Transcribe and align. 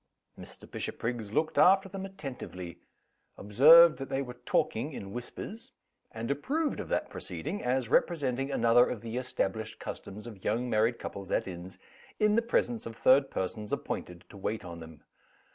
Mr. 0.35 0.67
Bishopriggs 0.67 1.31
looked 1.31 1.59
after 1.59 1.87
them 1.87 2.07
attentively 2.07 2.79
observed 3.37 3.99
that 3.99 4.09
they 4.09 4.23
were 4.23 4.33
talking 4.47 4.93
in 4.93 5.13
whispers 5.13 5.73
and 6.11 6.31
approved 6.31 6.79
of 6.79 6.89
that 6.89 7.11
proceeding, 7.11 7.63
as 7.63 7.87
representing 7.87 8.51
another 8.51 8.89
of 8.89 9.01
the 9.01 9.17
established 9.17 9.77
customs 9.77 10.25
of 10.25 10.43
young 10.43 10.67
married 10.67 10.97
couples 10.97 11.29
at 11.29 11.47
inns, 11.47 11.77
in 12.19 12.33
the 12.33 12.41
presence 12.41 12.87
of 12.87 12.95
third 12.95 13.29
persons 13.29 13.71
appointed 13.71 14.25
to 14.27 14.37
wait 14.37 14.65
on 14.65 14.79
them. 14.79 15.03